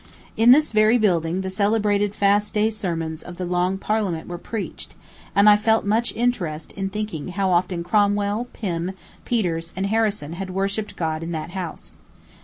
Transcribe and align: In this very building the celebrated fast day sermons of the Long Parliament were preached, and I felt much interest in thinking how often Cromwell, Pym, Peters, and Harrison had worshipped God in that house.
In 0.35 0.49
this 0.49 0.71
very 0.71 0.97
building 0.97 1.41
the 1.41 1.51
celebrated 1.51 2.15
fast 2.15 2.55
day 2.55 2.71
sermons 2.71 3.21
of 3.21 3.37
the 3.37 3.45
Long 3.45 3.77
Parliament 3.77 4.27
were 4.27 4.39
preached, 4.39 4.95
and 5.35 5.47
I 5.47 5.55
felt 5.55 5.85
much 5.85 6.11
interest 6.15 6.71
in 6.71 6.89
thinking 6.89 7.27
how 7.27 7.51
often 7.51 7.83
Cromwell, 7.83 8.47
Pym, 8.51 8.93
Peters, 9.25 9.71
and 9.75 9.85
Harrison 9.85 10.33
had 10.33 10.49
worshipped 10.49 10.95
God 10.95 11.21
in 11.21 11.33
that 11.33 11.51
house. 11.51 11.97